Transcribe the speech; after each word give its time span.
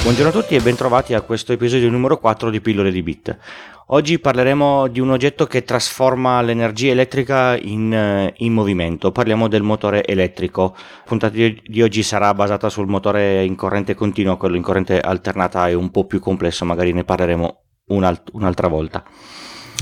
Buongiorno 0.00 0.30
a 0.30 0.32
tutti 0.32 0.54
e 0.54 0.60
bentrovati 0.60 1.12
a 1.12 1.20
questo 1.20 1.52
episodio 1.52 1.90
numero 1.90 2.18
4 2.18 2.50
di 2.50 2.60
Pillole 2.60 2.90
di 2.90 3.02
Bit. 3.02 3.36
Oggi 3.88 4.18
parleremo 4.18 4.86
di 4.86 5.00
un 5.00 5.10
oggetto 5.10 5.44
che 5.46 5.64
trasforma 5.64 6.40
l'energia 6.40 6.92
elettrica 6.92 7.58
in, 7.58 7.92
eh, 7.92 8.32
in 8.38 8.52
movimento. 8.52 9.12
Parliamo 9.12 9.48
del 9.48 9.62
motore 9.62 10.04
elettrico. 10.06 10.74
La 10.74 11.02
puntata 11.04 11.34
di 11.36 11.82
oggi 11.82 12.02
sarà 12.02 12.32
basata 12.32 12.70
sul 12.70 12.86
motore 12.86 13.44
in 13.44 13.56
corrente 13.56 13.94
continua, 13.94 14.36
quello 14.38 14.56
in 14.56 14.62
corrente 14.62 15.00
alternata 15.00 15.68
è 15.68 15.74
un 15.74 15.90
po' 15.90 16.06
più 16.06 16.20
complesso, 16.20 16.64
magari 16.64 16.92
ne 16.92 17.04
parleremo 17.04 17.60
un'alt- 17.88 18.30
un'altra 18.32 18.68
volta. 18.68 19.04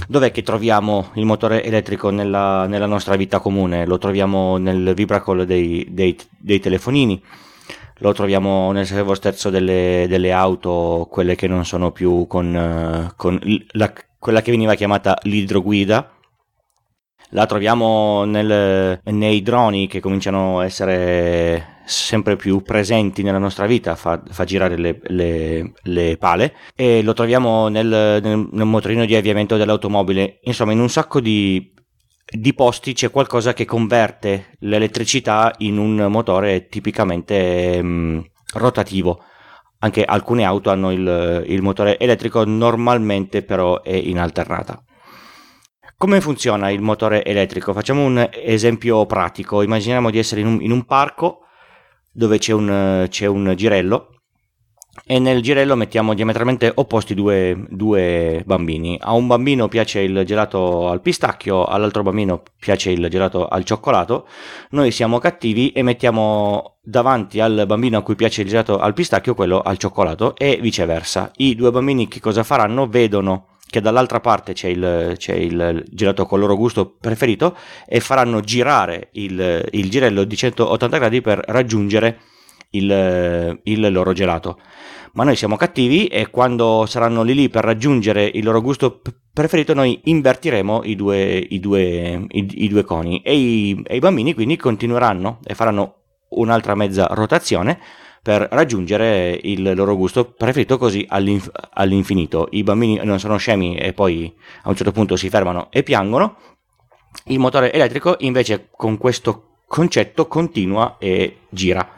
Dov'è 0.09 0.33
che 0.33 0.43
troviamo 0.43 1.11
il 1.15 1.25
motore 1.25 1.63
elettrico 1.63 2.11
nella, 2.11 2.67
nella 2.67 2.87
nostra 2.87 3.17
vita 3.17 3.39
comune? 3.39 3.87
Lo 3.87 3.99
troviamo 3.99 4.57
nel 4.57 4.95
vibracol 4.95 5.45
dei, 5.45 5.87
dei, 5.91 6.17
dei 6.39 6.59
telefonini 6.59 7.23
lo 7.99 8.13
troviamo 8.13 8.73
nel 8.73 8.87
servo 8.87 9.15
sterzo 9.15 9.51
delle, 9.51 10.07
delle, 10.09 10.33
auto, 10.33 11.09
quelle 11.11 11.35
che 11.35 11.47
non 11.47 11.65
sono 11.65 11.93
più 11.93 12.27
con, 12.27 12.55
eh, 12.55 13.13
con 13.17 13.41
la, 13.73 13.93
quella 14.19 14.43
che 14.43 14.51
veniva 14.51 14.75
chiamata 14.75 15.19
l'idroguida. 15.23 16.11
La 17.31 17.47
troviamo 17.47 18.25
nel, 18.25 19.01
nei 19.03 19.43
droni 19.43 19.89
che 19.89 20.01
cominciano 20.01 20.61
a 20.61 20.65
essere 20.65 21.75
sempre 21.85 22.37
più 22.37 22.63
presenti 22.63 23.23
nella 23.23 23.39
nostra 23.39 23.67
vita, 23.67 23.95
fa, 23.97 24.23
fa 24.29 24.45
girare 24.45 24.77
le, 24.77 25.01
le, 25.05 25.73
le, 25.83 26.17
pale 26.19 26.55
e 26.75 27.03
lo 27.03 27.13
troviamo 27.15 27.69
nel, 27.69 27.87
nel, 28.23 28.49
nel 28.51 28.67
motorino 28.67 29.05
di 29.05 29.15
avviamento 29.17 29.57
dell'automobile, 29.57 30.39
insomma 30.43 30.73
in 30.73 30.81
un 30.81 30.89
sacco 30.89 31.21
di 31.21 31.73
di 32.29 32.55
posti 32.55 32.93
c'è 32.93 33.11
qualcosa 33.11 33.53
che 33.53 33.65
converte 33.65 34.57
l'elettricità 34.61 35.55
in 35.59 35.79
un 35.79 36.07
motore 36.11 36.67
tipicamente 36.67 37.81
mh, 37.81 37.87
mm, 37.87 38.19
rotativo. 38.55 39.23
Anche 39.79 40.05
alcune 40.05 40.45
auto 40.45 40.71
hanno 40.71 40.91
il, 40.91 41.45
il, 41.47 41.63
motore 41.63 41.99
elettrico, 41.99 42.45
normalmente 42.45 43.43
però 43.43 43.83
è 43.83 43.93
in 43.93 44.19
alternata. 44.19 44.83
Come 45.97 46.21
funziona 46.21 46.71
il 46.71 46.81
motore 46.81 47.25
elettrico? 47.25 47.73
Facciamo 47.73 48.05
un 48.05 48.29
esempio 48.33 49.07
pratico. 49.07 49.63
Immaginiamo 49.63 50.11
di 50.11 50.19
essere 50.19 50.41
in 50.41 50.47
un, 50.47 50.63
in 50.63 50.73
un 50.73 50.85
parco 50.85 51.43
dove 52.11 52.39
c'è 52.39 52.53
un, 52.53 53.07
c'è 53.09 53.27
un 53.27 53.53
girello 53.55 54.16
e 55.05 55.19
nel 55.19 55.43
girello 55.43 55.77
mettiamo 55.77 56.15
diametralmente 56.15 56.73
opposti 56.75 57.15
due, 57.15 57.67
due, 57.69 58.43
bambini. 58.45 58.99
A 59.01 59.13
un 59.13 59.27
bambino 59.27 59.69
piace 59.69 60.01
il 60.01 60.23
gelato 60.25 60.89
al 60.89 61.01
pistacchio, 61.01 61.65
all'altro 61.65 62.03
bambino 62.03 62.43
piace 62.59 62.91
il 62.91 63.07
gelato 63.09 63.47
al 63.47 63.65
cioccolato. 63.65 64.27
Noi 64.71 64.91
siamo 64.91 65.19
cattivi 65.19 65.73
e 65.73 65.83
mettiamo 65.83 66.79
davanti 66.83 67.41
al 67.41 67.65
bambino 67.67 67.99
a 67.99 68.03
cui 68.03 68.15
piace 68.15 68.43
il 68.43 68.49
gelato 68.49 68.79
al 68.79 68.95
pistacchio 68.95 69.35
quello 69.35 69.61
al 69.61 69.77
cioccolato 69.77 70.35
e 70.37 70.59
viceversa. 70.61 71.31
I 71.37 71.55
due 71.55 71.71
bambini 71.71 72.09
che 72.09 72.21
cosa 72.21 72.43
faranno? 72.43 72.87
Vedono 72.87 73.49
che 73.69 73.81
dall'altra 73.81 74.21
parte 74.21 74.53
c'è 74.53 74.69
il, 74.69 75.15
c'è 75.17 75.35
il 75.35 75.85
gelato 75.91 76.25
con 76.25 76.39
il 76.39 76.45
loro 76.47 76.57
gusto 76.57 76.97
preferito 77.01 77.57
e 77.87 78.01
faranno 78.01 78.41
girare 78.41 79.09
il, 79.13 79.69
il 79.73 79.91
girello 79.91 80.25
di 80.25 80.37
180 80.37 80.99
gradi 80.99 81.21
per 81.21 81.43
raggiungere 81.47 82.19
il, 82.71 83.61
il 83.63 83.93
loro 83.93 84.13
gelato. 84.13 84.59
Ma 85.13 85.25
noi 85.25 85.37
siamo 85.37 85.57
cattivi 85.57 86.07
e 86.09 86.29
quando 86.29 86.85
saranno 86.87 87.23
lì 87.23 87.35
lì 87.35 87.49
per 87.49 87.65
raggiungere 87.65 88.31
il 88.33 88.45
loro 88.45 88.61
gusto 88.61 89.01
preferito 89.33 89.73
noi 89.73 90.01
invertiremo 90.05 90.83
i 90.85 90.95
due, 90.95 91.37
i 91.37 91.59
due, 91.59 92.27
i, 92.29 92.65
i 92.65 92.69
due 92.69 92.85
coni 92.85 93.23
e 93.23 93.35
i, 93.35 93.83
e 93.87 93.97
i 93.97 93.99
bambini 93.99 94.35
quindi 94.35 94.57
continueranno 94.57 95.39
e 95.45 95.55
faranno 95.55 95.95
un'altra 96.31 96.75
mezza 96.75 97.07
rotazione 97.13 97.79
per 98.27 98.49
raggiungere 98.51 99.39
il 99.45 99.73
loro 99.75 99.95
gusto 99.95 100.33
preferito 100.33 100.79
così 100.79 101.07
all'inf- 101.09 101.51
all'infinito. 101.75 102.49
I 102.51 102.65
bambini 102.65 103.01
non 103.05 103.21
sono 103.21 103.37
scemi 103.37 103.77
e 103.77 103.93
poi 103.93 104.35
a 104.65 104.69
un 104.69 104.75
certo 104.75 104.91
punto 104.91 105.15
si 105.15 105.29
fermano 105.29 105.69
e 105.71 105.85
piangono. 105.85 106.37
Il 107.27 107.39
motore 107.39 107.73
elettrico 107.73 108.17
invece 108.19 108.69
con 108.73 108.99
questo 108.99 109.59
concetto 109.69 110.27
continua 110.27 110.97
e 110.99 111.43
gira. 111.51 111.89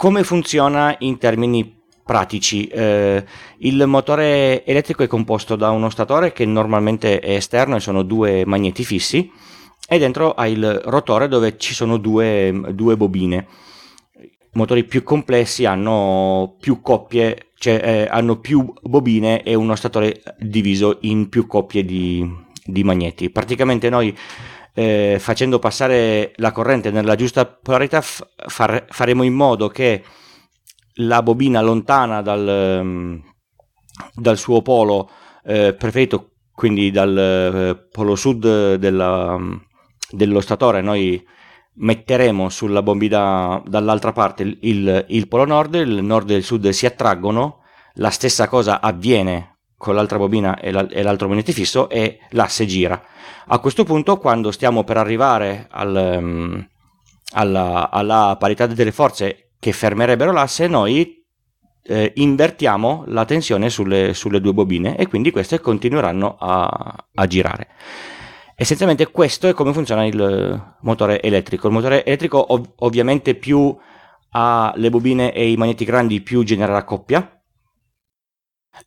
Come 0.00 0.24
funziona 0.24 0.96
in 1.00 1.18
termini 1.18 1.78
pratici? 2.02 2.66
Eh, 2.68 3.22
il 3.58 3.86
motore 3.86 4.64
elettrico 4.64 5.02
è 5.02 5.06
composto 5.06 5.56
da 5.56 5.72
uno 5.72 5.90
statore 5.90 6.32
che 6.32 6.46
normalmente 6.46 7.18
è 7.18 7.34
esterno 7.34 7.76
e 7.76 7.80
sono 7.80 8.02
due 8.02 8.46
magneti 8.46 8.82
fissi 8.82 9.30
e 9.86 9.98
dentro 9.98 10.32
ha 10.32 10.48
il 10.48 10.80
rotore 10.86 11.28
dove 11.28 11.58
ci 11.58 11.74
sono 11.74 11.98
due, 11.98 12.62
due 12.72 12.96
bobine. 12.96 13.46
Motori 14.52 14.84
più 14.84 15.02
complessi 15.02 15.66
hanno 15.66 16.56
più 16.58 16.80
coppie, 16.80 17.48
cioè 17.58 17.78
eh, 17.84 18.08
hanno 18.10 18.38
più 18.38 18.72
bobine 18.80 19.42
e 19.42 19.54
uno 19.54 19.74
statore 19.74 20.22
diviso 20.38 20.96
in 21.02 21.28
più 21.28 21.46
coppie 21.46 21.84
di, 21.84 22.26
di 22.64 22.82
magneti. 22.84 23.28
Praticamente 23.28 23.90
noi 23.90 24.16
eh, 24.74 25.16
facendo 25.18 25.58
passare 25.58 26.32
la 26.36 26.52
corrente 26.52 26.90
nella 26.90 27.16
giusta 27.16 27.46
polarità 27.46 28.00
far- 28.00 28.84
faremo 28.88 29.22
in 29.22 29.34
modo 29.34 29.68
che 29.68 30.02
la 30.94 31.22
bobina 31.22 31.60
lontana 31.60 32.22
dal, 32.22 32.78
um, 32.82 33.22
dal 34.14 34.38
suo 34.38 34.62
polo 34.62 35.10
eh, 35.44 35.74
preferito, 35.74 36.32
quindi 36.52 36.90
dal 36.90 37.16
eh, 37.16 37.88
polo 37.90 38.14
sud 38.14 38.74
della, 38.74 39.38
dello 40.10 40.40
statore, 40.40 40.80
noi 40.80 41.24
metteremo 41.72 42.48
sulla 42.48 42.82
bobina 42.82 43.62
dall'altra 43.64 44.12
parte 44.12 44.58
il, 44.60 45.04
il 45.08 45.28
polo 45.28 45.46
nord, 45.46 45.74
il 45.74 46.02
nord 46.02 46.30
e 46.30 46.36
il 46.36 46.44
sud 46.44 46.68
si 46.70 46.86
attraggono, 46.86 47.60
la 47.94 48.10
stessa 48.10 48.48
cosa 48.48 48.80
avviene 48.80 49.59
con 49.80 49.94
l'altra 49.94 50.18
bobina 50.18 50.60
e, 50.60 50.70
la, 50.72 50.86
e 50.88 51.02
l'altro 51.02 51.26
magnete 51.26 51.52
fisso 51.52 51.88
e 51.88 52.18
l'asse 52.32 52.66
gira. 52.66 53.02
A 53.46 53.58
questo 53.60 53.82
punto, 53.82 54.18
quando 54.18 54.50
stiamo 54.50 54.84
per 54.84 54.98
arrivare 54.98 55.68
al, 55.70 56.18
um, 56.20 56.68
alla, 57.32 57.88
alla, 57.88 58.36
parità 58.38 58.66
delle 58.66 58.92
forze 58.92 59.52
che 59.58 59.72
fermerebbero 59.72 60.32
l'asse, 60.32 60.66
noi 60.66 61.24
eh, 61.84 62.12
invertiamo 62.16 63.04
la 63.06 63.24
tensione 63.24 63.70
sulle, 63.70 64.12
sulle, 64.12 64.42
due 64.42 64.52
bobine 64.52 64.98
e 64.98 65.08
quindi 65.08 65.30
queste 65.30 65.60
continueranno 65.60 66.36
a, 66.38 67.06
a 67.14 67.26
girare. 67.26 67.68
Essenzialmente 68.54 69.10
questo 69.10 69.48
è 69.48 69.54
come 69.54 69.72
funziona 69.72 70.04
il 70.04 70.76
motore 70.82 71.22
elettrico. 71.22 71.68
Il 71.68 71.72
motore 71.72 72.04
elettrico 72.04 72.52
ov- 72.52 72.72
ovviamente 72.80 73.34
più 73.34 73.74
ha 74.32 74.74
le 74.76 74.90
bobine 74.90 75.32
e 75.32 75.50
i 75.50 75.56
magneti 75.56 75.86
grandi 75.86 76.20
più 76.20 76.42
genererà 76.42 76.84
coppia, 76.84 77.39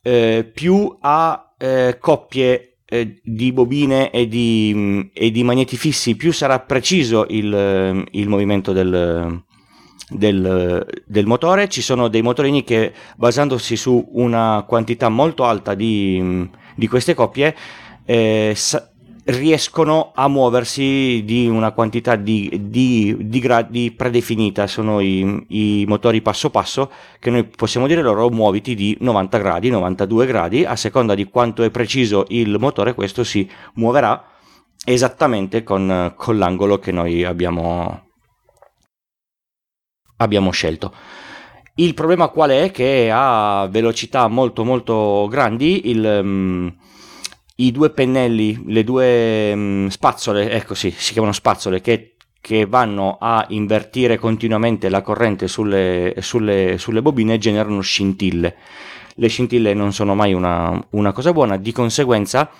eh, 0.02 0.50
più 0.52 0.96
ha 1.00 1.54
eh, 1.58 1.96
coppie 2.00 2.78
eh, 2.86 3.20
di 3.22 3.52
bobine 3.52 4.10
e 4.10 4.28
di, 4.28 4.72
mm, 4.74 5.00
e 5.12 5.30
di, 5.30 5.42
magneti 5.42 5.76
fissi, 5.76 6.16
più 6.16 6.32
sarà 6.32 6.60
preciso 6.60 7.26
il, 7.28 8.06
il 8.10 8.28
movimento 8.28 8.72
del, 8.72 9.42
del, 10.10 11.02
del, 11.06 11.26
motore. 11.26 11.68
Ci 11.68 11.82
sono 11.82 12.08
dei 12.08 12.22
motorini 12.22 12.62
che 12.62 12.92
basandosi 13.16 13.76
su 13.76 14.10
una 14.12 14.64
quantità 14.66 15.08
molto 15.08 15.44
alta 15.44 15.74
di, 15.74 16.18
mm, 16.20 16.44
di 16.76 16.86
queste 16.86 17.14
coppie 17.14 17.54
eh, 18.04 18.52
sa- 18.54 18.90
riescono 19.24 20.12
a 20.14 20.28
muoversi 20.28 21.22
di 21.24 21.48
una 21.48 21.72
quantità 21.72 22.16
di, 22.16 22.50
di, 22.68 23.16
di 23.20 23.38
gradi 23.38 23.90
predefinita, 23.90 24.66
sono 24.66 25.00
i, 25.00 25.46
i, 25.48 25.84
motori 25.86 26.20
passo 26.20 26.50
passo 26.50 26.90
che 27.18 27.30
noi 27.30 27.44
possiamo 27.44 27.86
dire 27.86 28.02
loro 28.02 28.28
muoviti 28.28 28.74
di 28.74 28.96
90 29.00 29.38
gradi, 29.38 29.70
92 29.70 30.26
gradi, 30.26 30.64
a 30.64 30.76
seconda 30.76 31.14
di 31.14 31.24
quanto 31.24 31.62
è 31.62 31.70
preciso 31.70 32.26
il 32.28 32.56
motore 32.58 32.94
questo 32.94 33.24
si 33.24 33.48
muoverà 33.74 34.22
esattamente 34.84 35.62
con, 35.62 36.12
con 36.16 36.36
l'angolo 36.36 36.78
che 36.78 36.92
noi 36.92 37.24
abbiamo, 37.24 38.08
abbiamo 40.18 40.50
scelto. 40.50 40.92
Il 41.76 41.94
problema 41.94 42.28
qual 42.28 42.50
è? 42.50 42.70
Che 42.70 43.10
a 43.12 43.66
velocità 43.70 44.28
molto 44.28 44.64
molto 44.64 45.26
grandi 45.30 45.88
il... 45.88 46.20
Um, 46.22 46.76
i 47.56 47.70
due 47.70 47.90
pennelli, 47.90 48.64
le 48.66 48.84
due 48.84 49.54
mh, 49.54 49.60
mm, 49.60 49.86
spazzole, 49.88 50.50
ecco 50.50 50.74
sì, 50.74 50.90
si 50.90 51.12
chiamano 51.12 51.32
spazzole, 51.32 51.80
che, 51.80 52.16
che, 52.40 52.66
vanno 52.66 53.16
a 53.20 53.44
invertire 53.50 54.18
continuamente 54.18 54.88
la 54.88 55.02
corrente 55.02 55.48
sulle, 55.48 56.14
sulle, 56.18 56.78
sulle, 56.78 57.02
bobine 57.02 57.38
generano 57.38 57.80
scintille. 57.80 58.56
Le 59.16 59.28
scintille 59.28 59.74
non 59.74 59.92
sono 59.92 60.14
mai 60.14 60.32
una, 60.32 60.84
una 60.90 61.12
cosa 61.12 61.32
buona, 61.32 61.56
di 61.56 61.70
conseguenza 61.72 62.50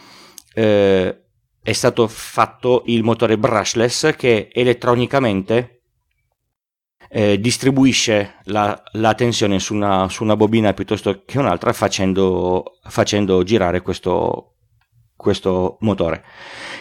eh, 0.55 1.19
è 1.63 1.73
stato 1.73 2.07
fatto 2.07 2.83
il 2.87 3.03
motore 3.03 3.39
brushless 3.39 4.15
che 4.17 4.51
elettronicamente 4.53 5.81
eh, 7.09 7.41
distribuisce 7.41 8.41
la, 8.45 8.81
la 8.93 9.15
tensione 9.15 9.59
su 9.59 9.75
una, 9.75 10.09
su 10.09 10.25
una, 10.25 10.37
bobina 10.37 10.75
piuttosto 10.75 11.23
che 11.25 11.39
un'altra 11.39 11.73
facendo, 11.73 12.79
facendo 12.83 13.43
girare 13.43 13.83
questo, 13.83 14.54
questo 15.17 15.77
motore. 15.81 16.25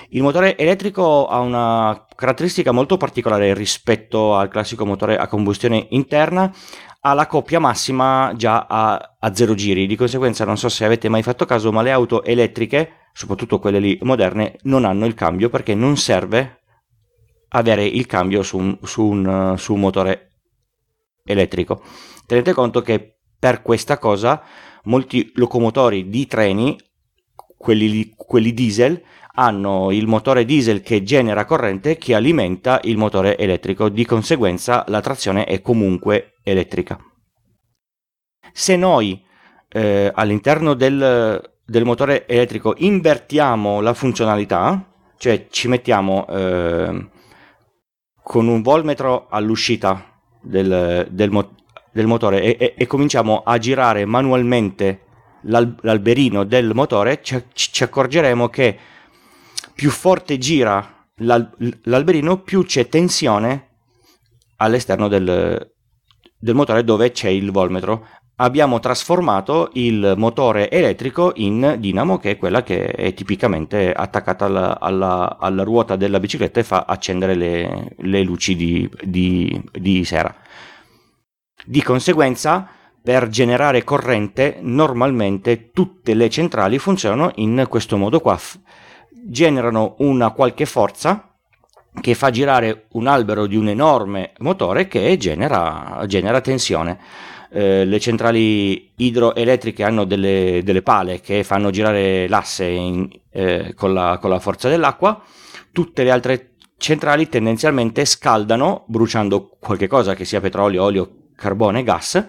Il 0.10 0.22
motore 0.22 0.58
elettrico 0.58 1.28
ha 1.28 1.40
una 1.40 2.06
caratteristica 2.16 2.72
molto 2.72 2.98
particolare 2.98 3.54
rispetto 3.54 4.36
al 4.36 4.50
classico 4.50 4.86
motore 4.86 5.18
a 5.18 5.28
combustione 5.28 5.88
interna, 5.90 6.54
ha 7.02 7.14
la 7.14 7.28
coppia 7.28 7.60
massima 7.60 8.34
già 8.36 8.66
a, 8.70 9.16
a 9.20 9.36
zero 9.36 9.54
giri, 9.56 9.88
di 9.88 9.96
conseguenza 9.96 10.46
non 10.46 10.58
so 10.58 10.70
se 10.70 10.86
avete 10.86 11.10
mai 11.10 11.24
fatto 11.24 11.46
caso, 11.46 11.72
ma 11.72 11.82
le 11.82 11.92
auto 11.92 12.24
elettriche, 12.24 13.10
soprattutto 13.14 13.60
quelle 13.60 13.80
lì 13.80 13.98
moderne, 14.02 14.58
non 14.64 14.86
hanno 14.86 15.06
il 15.06 15.14
cambio 15.14 15.50
perché 15.50 15.76
non 15.76 15.98
serve 15.98 16.62
avere 17.50 17.86
il 17.86 18.06
cambio 18.06 18.42
su 18.42 18.58
un, 18.58 18.78
su 18.84 19.04
un, 19.04 19.56
su 19.58 19.74
un 19.74 19.80
motore 19.80 20.32
elettrico. 21.24 21.82
Tenete 22.26 22.54
conto 22.54 22.82
che 22.82 23.20
per 23.38 23.62
questa 23.62 23.98
cosa 23.98 24.42
molti 24.84 25.32
locomotori 25.36 26.10
di 26.10 26.26
treni, 26.26 26.78
quelli, 27.64 28.14
quelli 28.18 28.54
diesel, 28.54 29.02
hanno 29.36 29.90
il 29.92 30.06
motore 30.06 30.44
diesel 30.44 30.82
che 30.82 31.02
genera 31.02 31.46
corrente 31.46 31.98
che 31.98 32.14
alimenta 32.14 32.82
il 32.84 32.98
motore 32.98 33.38
elettrico, 33.38 33.88
di 33.88 34.06
conseguenza 34.06 34.84
la 34.90 35.00
trazione 35.00 35.46
è 35.46 35.62
comunque 35.62 36.34
elettrica. 36.44 37.00
Se 38.52 38.76
noi 38.76 39.24
eh, 39.70 40.12
all'interno 40.14 40.74
del, 40.74 41.42
del, 41.66 41.86
motore 41.86 42.28
elettrico 42.28 42.76
invertiamo 42.78 43.80
la 43.80 43.94
funzionalità, 43.94 44.86
cioè 45.18 45.48
ci 45.50 45.70
mettiamo 45.70 46.28
eh, 46.28 47.08
con 48.22 48.48
un 48.48 48.62
volmetro 48.62 49.28
all'uscita 49.30 50.20
del, 50.42 51.08
del, 51.10 51.32
mo- 51.32 51.56
del 51.94 52.08
motore 52.08 52.42
e, 52.42 52.58
e, 52.60 52.74
e, 52.78 52.88
cominciamo 52.88 53.42
a 53.44 53.58
girare 53.58 54.04
manualmente 54.06 55.00
l'al- 55.44 55.76
l'alberino 55.82 56.44
del 56.44 56.74
motore, 56.74 57.22
ci, 57.22 57.42
ci, 57.54 57.84
accorgeremo 57.84 58.50
che 58.50 58.78
più 59.74 59.90
forte 59.90 60.38
gira 60.38 61.08
l'al- 61.18 61.50
l'alberino, 61.84 62.42
più 62.42 62.64
c'è 62.64 62.88
tensione 62.88 63.70
all'esterno 64.58 65.08
del, 65.08 65.72
del 66.38 66.56
motore 66.56 66.84
dove 66.84 67.12
c'è 67.12 67.30
il 67.30 67.52
volmetro. 67.52 68.08
Abbiamo 68.38 68.80
trasformato 68.80 69.70
il 69.74 70.16
motore 70.18 70.70
elettrico 70.72 71.34
in 71.36 71.76
dinamo, 71.78 72.18
che 72.18 72.32
è 72.32 72.38
quella 72.38 72.64
che 72.64 72.88
è 72.88 73.14
tipicamente 73.14 73.92
attaccata 73.94 74.46
alla, 74.46 74.80
alla, 74.80 75.38
alla 75.40 75.64
ruota 75.64 75.96
della 75.96 76.20
bicicletta 76.20 76.60
e 76.60 76.64
fa 76.64 76.86
accendere 76.88 77.36
le, 77.36 77.96
le 77.98 78.24
luci 78.24 78.56
di, 78.56 78.90
di, 79.04 79.62
di 79.72 80.04
sera. 80.04 80.36
Di 81.66 81.82
conseguenza, 81.84 82.68
per 83.04 83.28
generare 83.28 83.84
corrente, 83.84 84.60
normalmente 84.62 85.72
tutte 85.72 86.14
le 86.14 86.30
centrali 86.30 86.80
funzionano 86.80 87.32
in 87.36 87.66
questo 87.68 87.98
modo 87.98 88.22
qua. 88.22 88.40
Generano 89.26 89.96
una 90.00 90.32
qualche 90.32 90.66
forza 90.66 91.34
che 92.00 92.16
fa 92.16 92.30
girare 92.30 92.86
un 92.92 93.08
albero 93.08 93.46
di 93.46 93.58
un 93.58 93.68
enorme 93.68 94.32
motore 94.40 94.88
che 94.88 95.18
genera, 95.18 96.02
genera 96.08 96.40
tensione. 96.40 96.98
Eh, 97.52 97.86
le 97.86 98.00
centrali 98.00 98.94
idroelettriche 98.96 99.84
hanno 99.84 100.06
delle, 100.06 100.62
delle, 100.64 100.82
pale 100.82 101.20
che 101.20 101.44
fanno 101.44 101.70
girare 101.70 102.28
l'asse 102.28 102.66
in, 102.66 103.08
eh, 103.30 103.74
con, 103.76 103.94
la, 103.94 104.18
con 104.20 104.30
la 104.30 104.40
forza 104.40 104.70
dell'acqua, 104.70 105.22
tutte 105.72 106.04
le 106.04 106.10
altre 106.10 106.54
centrali 106.78 107.30
tendenzialmente 107.30 108.06
scaldano 108.06 108.86
bruciando 108.88 109.56
qualche 109.60 109.88
cosa 109.88 110.16
che 110.16 110.26
sia 110.26 110.42
petrolio, 110.42 110.84
olio, 110.84 111.16
carbone 111.36 111.84
gas, 111.84 112.26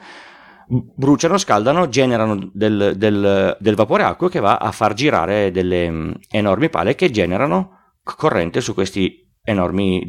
bruciano, 0.66 1.38
scaldano, 1.38 1.88
generano 1.88 2.50
del, 2.52 2.94
del, 2.96 3.56
del, 3.58 3.74
vapore 3.74 4.02
acqueo 4.04 4.28
che 4.28 4.40
va 4.40 4.56
a 4.56 4.70
far 4.72 4.94
girare 4.94 5.50
delle 5.50 5.90
mm, 5.90 6.10
enormi 6.30 6.70
pale 6.70 6.94
che 6.94 7.10
generano 7.10 7.78
corrente 8.02 8.60
su 8.60 8.74
enormi 9.42 10.06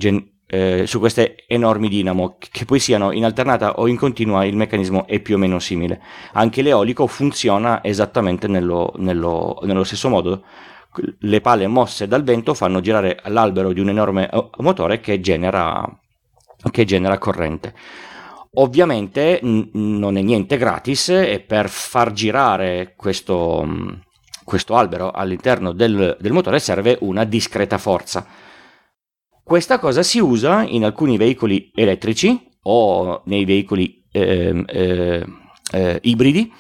eh, 0.47 0.85
su 0.85 0.99
queste 0.99 1.43
enormi 1.47 1.89
dinamo 1.89 2.37
che 2.37 2.65
poi 2.65 2.79
siano 2.79 3.11
in 3.11 3.25
alternata 3.25 3.79
o 3.79 3.87
in 3.87 3.97
continua 3.97 4.45
il 4.45 4.55
meccanismo 4.55 5.07
è 5.07 5.19
più 5.19 5.35
o 5.35 5.37
meno 5.37 5.59
simile. 5.59 6.01
Anche 6.33 6.61
l'eolico 6.61 7.07
funziona 7.07 7.83
esattamente 7.83 8.47
nello, 8.47 8.93
nello, 8.97 9.59
nello 9.63 9.83
stesso 9.83 10.09
modo. 10.09 10.43
Le 11.19 11.41
pale 11.41 11.67
mosse 11.67 12.07
dal 12.07 12.23
vento 12.23 12.53
fanno 12.53 12.79
girare 12.79 13.19
l'albero 13.25 13.73
di 13.73 13.81
un 13.81 13.89
enorme 13.89 14.29
eh, 14.29 14.49
motore 14.59 15.01
che 15.01 15.19
genera, 15.19 15.83
che 16.71 16.85
genera 16.85 17.17
corrente 17.17 17.73
Ovviamente 18.55 19.39
n- 19.43 19.69
non 19.73 20.17
è 20.17 20.21
niente 20.21 20.57
gratis 20.57 21.09
e 21.09 21.43
per 21.45 21.69
far 21.69 22.11
girare 22.11 22.93
questo, 22.95 23.67
questo 24.43 24.75
albero 24.75 25.11
all'interno 25.11 25.71
del, 25.71 26.17
del 26.19 26.31
motore 26.31 26.59
serve 26.59 26.97
una 27.01 27.23
discreta 27.23 27.77
forza. 27.77 28.25
Questa 29.43 29.77
cosa 29.77 30.03
si 30.03 30.19
usa 30.19 30.63
in 30.63 30.85
alcuni 30.85 31.17
veicoli 31.17 31.71
elettrici 31.75 32.49
o 32.63 33.21
nei 33.25 33.45
veicoli 33.45 34.03
eh, 34.11 34.63
eh, 34.65 35.25
eh, 35.71 35.99
ibridi 36.03 36.51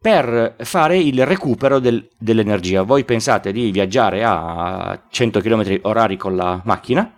per 0.00 0.56
fare 0.60 0.98
il 0.98 1.26
recupero 1.26 1.78
del, 1.80 2.08
dell'energia. 2.16 2.82
Voi 2.82 3.04
pensate 3.04 3.52
di 3.52 3.70
viaggiare 3.72 4.22
a 4.24 5.06
100 5.10 5.40
km 5.40 5.80
orari 5.82 6.16
con 6.16 6.36
la 6.36 6.60
macchina, 6.64 7.12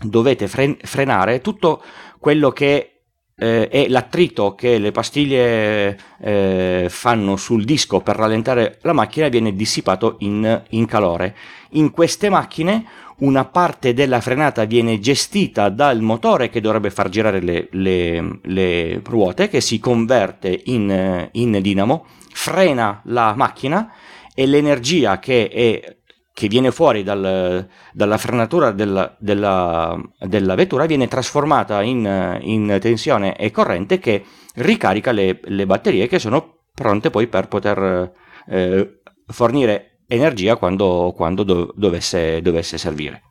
dovete 0.00 0.46
fren- 0.46 0.76
frenare 0.80 1.40
tutto 1.40 1.82
quello 2.20 2.50
che 2.50 2.95
eh, 3.38 3.68
e 3.70 3.88
l'attrito 3.88 4.54
che 4.54 4.78
le 4.78 4.92
pastiglie 4.92 5.98
eh, 6.20 6.86
fanno 6.88 7.36
sul 7.36 7.64
disco 7.64 8.00
per 8.00 8.16
rallentare 8.16 8.78
la 8.82 8.94
macchina 8.94 9.28
viene 9.28 9.54
dissipato 9.54 10.16
in, 10.20 10.62
in, 10.70 10.86
calore. 10.86 11.36
In 11.70 11.90
queste 11.90 12.30
macchine 12.30 12.84
una 13.18 13.44
parte 13.44 13.94
della 13.94 14.20
frenata 14.20 14.64
viene 14.64 14.98
gestita 14.98 15.68
dal 15.68 16.00
motore 16.00 16.48
che 16.48 16.60
dovrebbe 16.60 16.90
far 16.90 17.08
girare 17.08 17.40
le, 17.40 17.68
le, 17.72 18.38
le 18.42 19.00
ruote, 19.04 19.48
che 19.48 19.60
si 19.60 19.78
converte 19.78 20.62
in, 20.66 21.28
in 21.32 21.58
dinamo, 21.60 22.06
frena 22.32 23.00
la 23.04 23.34
macchina 23.34 23.92
e 24.34 24.46
l'energia 24.46 25.18
che 25.18 25.48
è 25.48 25.95
che 26.36 26.48
viene 26.48 26.70
fuori 26.70 27.02
dal, 27.02 27.66
dalla 27.94 28.18
frenatura 28.18 28.70
della, 28.70 29.16
della, 29.18 29.98
della, 30.18 30.54
vettura 30.54 30.84
viene 30.84 31.08
trasformata 31.08 31.80
in, 31.80 32.38
in, 32.42 32.76
tensione 32.78 33.38
e 33.38 33.50
corrente 33.50 33.98
che 33.98 34.22
ricarica 34.56 35.12
le, 35.12 35.40
le, 35.42 35.64
batterie 35.64 36.06
che 36.06 36.18
sono 36.18 36.64
pronte 36.74 37.08
poi 37.08 37.26
per 37.28 37.48
poter 37.48 38.12
eh, 38.48 39.00
fornire 39.28 40.00
energia 40.06 40.56
quando, 40.56 41.14
quando 41.16 41.72
dovesse, 41.74 42.42
dovesse 42.42 42.76
servire. 42.76 43.25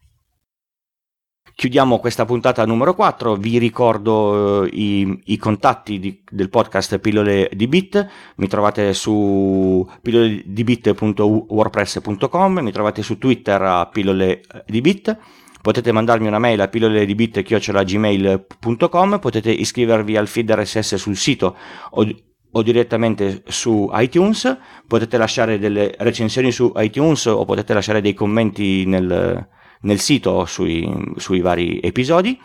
Chiudiamo 1.57 1.99
questa 1.99 2.25
puntata 2.25 2.65
numero 2.65 2.93
4, 2.93 3.37
vi 3.37 3.57
ricordo 3.57 4.65
eh, 4.65 4.69
i, 4.73 5.21
i, 5.27 5.37
contatti 5.37 5.99
di, 5.99 6.21
del 6.29 6.49
podcast 6.49 6.99
Pillole 6.99 7.49
di 7.53 7.67
Bit, 7.67 8.09
mi 8.35 8.49
trovate 8.49 8.93
su 8.93 9.89
pilloledibit.wordpress.com, 10.01 12.59
mi 12.59 12.73
trovate 12.73 13.03
su 13.03 13.17
Twitter 13.17 13.61
a 13.61 13.85
Pillole 13.85 14.41
di 14.65 14.81
Bit, 14.81 15.17
potete 15.61 15.93
mandarmi 15.93 16.27
una 16.27 16.39
mail 16.39 16.59
a 16.59 16.67
pilloledibit.gmail.com, 16.67 19.19
potete 19.19 19.49
iscrivervi 19.49 20.17
al 20.17 20.27
feed 20.27 20.51
RSS 20.51 20.95
sul 20.95 21.15
sito 21.15 21.55
o, 21.91 22.05
o 22.51 22.63
direttamente 22.63 23.43
su 23.47 23.89
iTunes, 23.93 24.57
potete 24.85 25.17
lasciare 25.17 25.57
delle 25.57 25.95
recensioni 25.99 26.51
su 26.51 26.73
iTunes 26.75 27.27
o 27.27 27.45
potete 27.45 27.73
lasciare 27.73 28.01
dei 28.01 28.13
commenti 28.13 28.85
nel 28.85 29.47
nel 29.85 29.99
sito 29.99 30.45
sui, 30.45 30.87
sui 31.15 31.39
vari 31.39 31.79
episodi. 31.79 32.39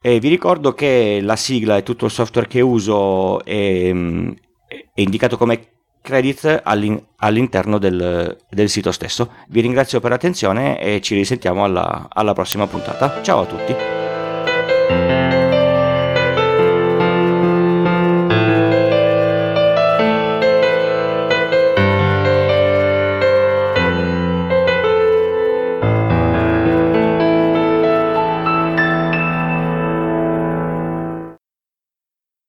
E 0.00 0.20
vi 0.20 0.28
ricordo 0.28 0.72
che 0.72 1.20
la 1.22 1.36
sigla 1.36 1.76
e 1.76 1.82
tutto 1.82 2.04
il 2.04 2.10
software 2.10 2.46
che 2.46 2.60
uso 2.60 3.42
è, 3.44 3.90
è 3.90 5.00
indicato 5.00 5.36
come 5.36 5.68
credit 6.02 6.60
all'interno 6.62 7.78
del, 7.78 8.36
del, 8.50 8.68
sito 8.68 8.92
stesso. 8.92 9.32
Vi 9.48 9.62
ringrazio 9.62 10.00
per 10.00 10.10
l'attenzione 10.10 10.78
e 10.78 11.00
ci 11.00 11.14
risentiamo 11.14 11.64
alla, 11.64 12.08
alla 12.10 12.34
prossima 12.34 12.66
puntata. 12.66 13.22
Ciao 13.22 13.40
a 13.40 13.46
tutti! 13.46 14.03